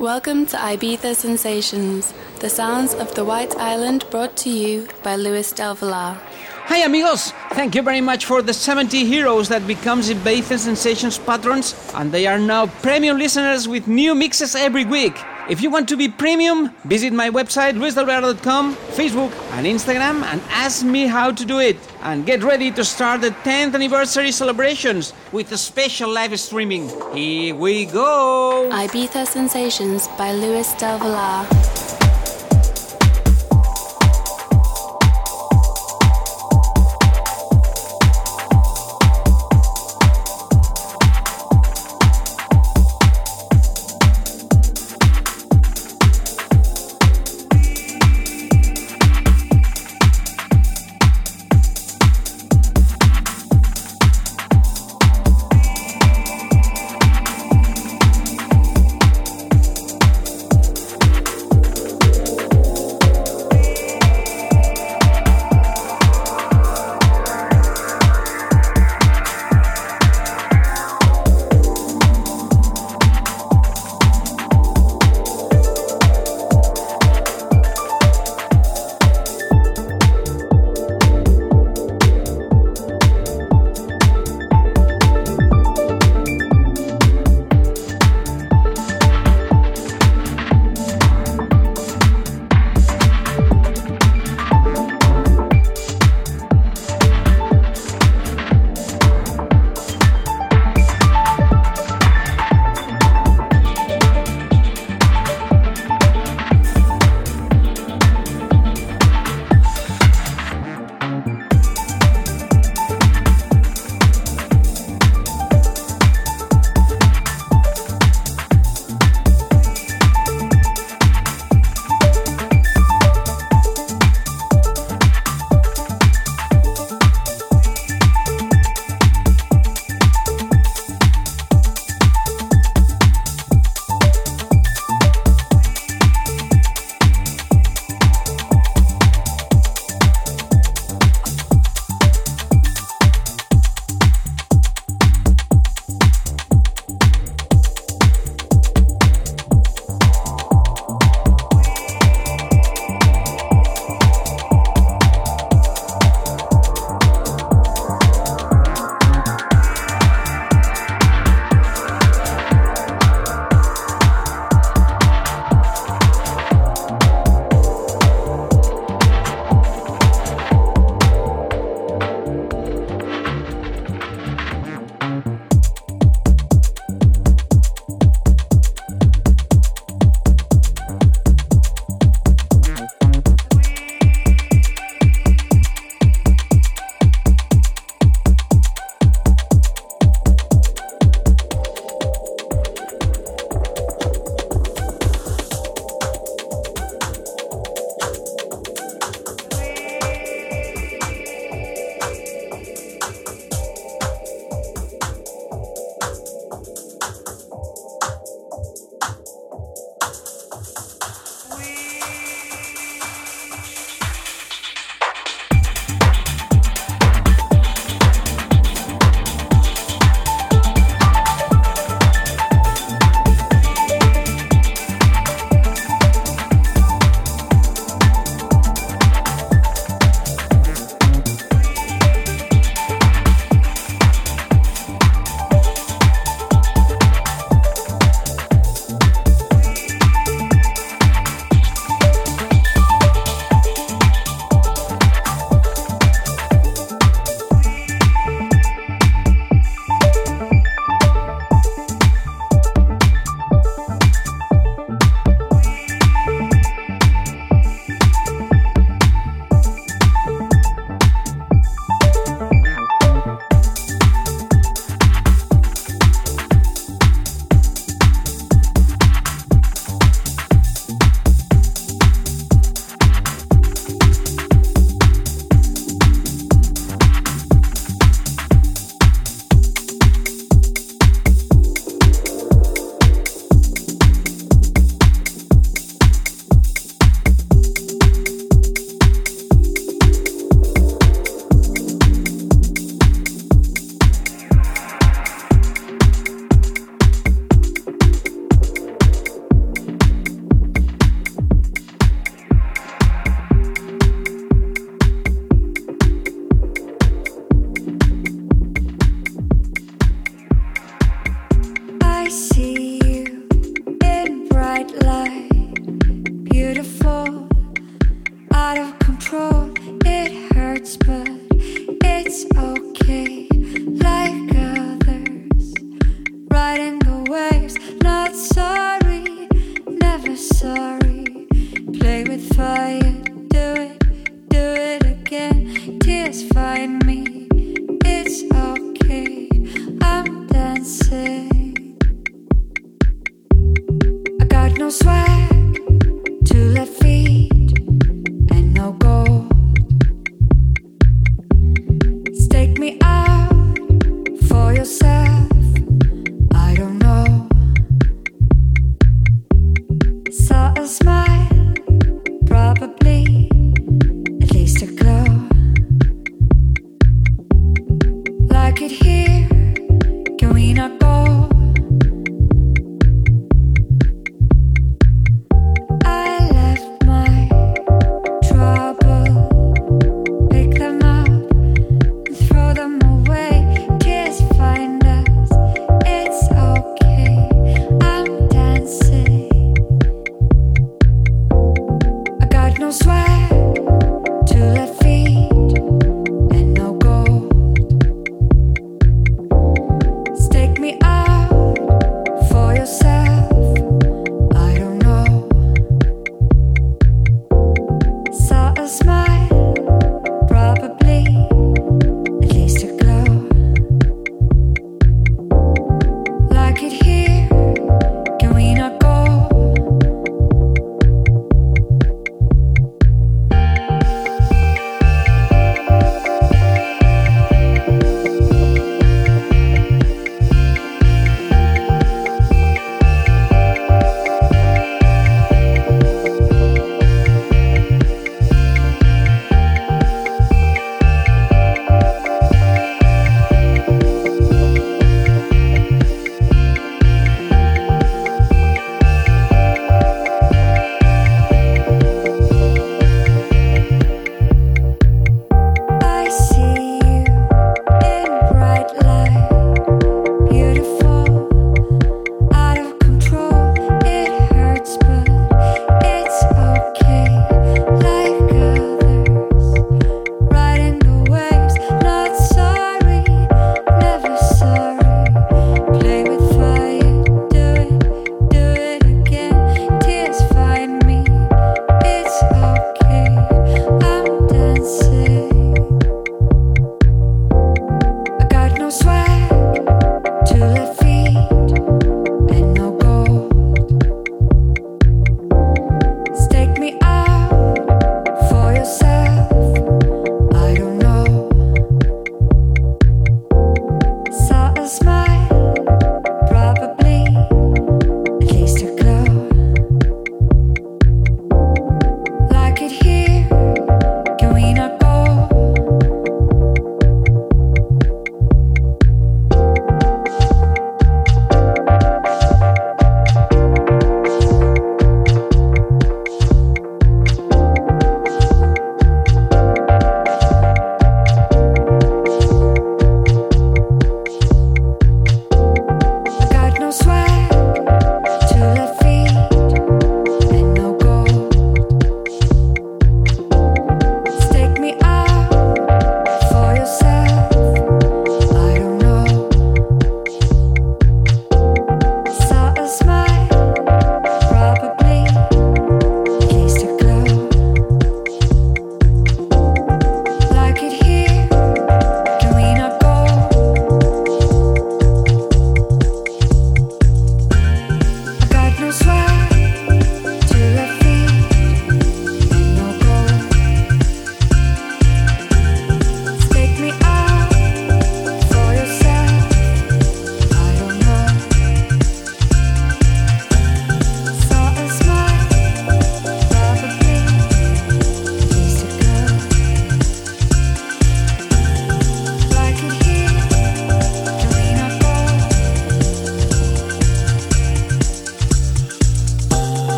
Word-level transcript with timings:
Welcome 0.00 0.46
to 0.46 0.56
Ibiza 0.56 1.14
Sensations, 1.14 2.12
the 2.40 2.50
sounds 2.50 2.94
of 2.94 3.14
the 3.14 3.24
White 3.24 3.54
Island 3.56 4.04
brought 4.10 4.36
to 4.38 4.50
you 4.50 4.88
by 5.04 5.14
Luis 5.14 5.52
Del 5.52 5.76
Villar. 5.76 6.18
Hi 6.66 6.78
amigos! 6.78 7.30
Thank 7.52 7.76
you 7.76 7.82
very 7.82 8.00
much 8.00 8.24
for 8.24 8.42
the 8.42 8.52
70 8.52 9.04
heroes 9.04 9.48
that 9.50 9.64
becomes 9.68 10.10
Ibiza 10.10 10.58
Sensations 10.58 11.16
patrons 11.18 11.76
and 11.94 12.10
they 12.10 12.26
are 12.26 12.40
now 12.40 12.66
premium 12.82 13.18
listeners 13.18 13.68
with 13.68 13.86
new 13.86 14.16
mixes 14.16 14.56
every 14.56 14.84
week. 14.84 15.16
If 15.46 15.60
you 15.60 15.68
want 15.68 15.90
to 15.90 15.96
be 15.96 16.08
premium, 16.08 16.70
visit 16.84 17.12
my 17.12 17.28
website 17.28 17.74
luisdelvillar.com, 17.74 18.76
Facebook 18.96 19.30
and 19.52 19.66
Instagram 19.66 20.22
and 20.24 20.40
ask 20.48 20.82
me 20.84 21.06
how 21.06 21.32
to 21.32 21.44
do 21.44 21.60
it. 21.60 21.76
And 22.00 22.24
get 22.24 22.42
ready 22.42 22.70
to 22.72 22.82
start 22.84 23.20
the 23.20 23.30
10th 23.44 23.74
anniversary 23.74 24.32
celebrations 24.32 25.12
with 25.32 25.52
a 25.52 25.58
special 25.58 26.10
live 26.10 26.38
streaming. 26.40 26.88
Here 27.14 27.54
we 27.54 27.84
go! 27.84 28.70
Ibiza 28.72 29.26
Sensations 29.26 30.08
by 30.16 30.32
Luis 30.32 30.72
Del 30.74 30.98
Villar. 30.98 31.73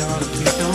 Darling, 0.00 0.28
please 0.30 0.56
don't 0.56 0.69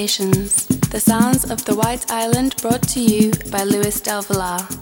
Sensations, 0.00 0.64
the 0.88 0.98
sounds 0.98 1.50
of 1.50 1.62
the 1.66 1.74
White 1.74 2.10
Island 2.10 2.56
brought 2.62 2.82
to 2.84 3.00
you 3.00 3.32
by 3.50 3.64
Luis 3.64 4.00
Del 4.00 4.22
Villar. 4.22 4.79